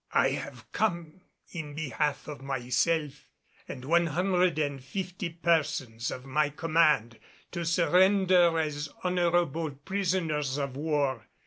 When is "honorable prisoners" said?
9.03-10.57